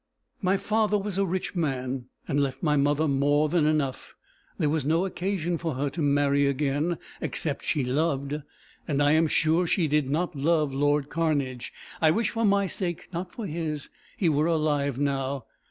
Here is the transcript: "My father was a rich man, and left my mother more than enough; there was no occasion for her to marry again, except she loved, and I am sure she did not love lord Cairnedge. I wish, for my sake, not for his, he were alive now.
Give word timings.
"My 0.41 0.57
father 0.57 0.97
was 0.97 1.19
a 1.19 1.27
rich 1.27 1.53
man, 1.55 2.05
and 2.27 2.41
left 2.41 2.63
my 2.63 2.75
mother 2.75 3.07
more 3.07 3.49
than 3.49 3.67
enough; 3.67 4.15
there 4.57 4.67
was 4.67 4.83
no 4.83 5.05
occasion 5.05 5.59
for 5.59 5.75
her 5.75 5.91
to 5.91 6.01
marry 6.01 6.47
again, 6.47 6.97
except 7.21 7.63
she 7.63 7.83
loved, 7.83 8.41
and 8.87 8.99
I 9.03 9.11
am 9.11 9.27
sure 9.27 9.67
she 9.67 9.87
did 9.87 10.09
not 10.09 10.35
love 10.35 10.73
lord 10.73 11.11
Cairnedge. 11.11 11.71
I 12.01 12.09
wish, 12.09 12.31
for 12.31 12.45
my 12.45 12.65
sake, 12.65 13.09
not 13.13 13.31
for 13.31 13.45
his, 13.45 13.89
he 14.17 14.27
were 14.27 14.47
alive 14.47 14.97
now. 14.97 15.45